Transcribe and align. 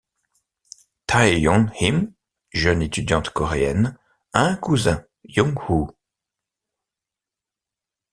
Tae-Yon 1.05 1.67
Im, 1.79 2.11
jeune 2.51 2.81
étudiante 2.81 3.29
coréenne, 3.29 3.99
a 4.33 4.45
un 4.47 4.55
cousin, 4.55 5.05
Jung-Woo. 5.25 5.91